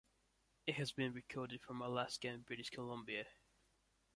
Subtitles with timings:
[0.65, 3.27] It has been recorded from Alaska and British Columbia.